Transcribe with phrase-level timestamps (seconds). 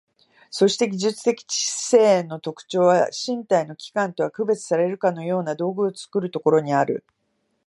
[0.49, 7.05] そして技術的知性の特徴は、身体の器官とは区別されるかような道具を作るところにある。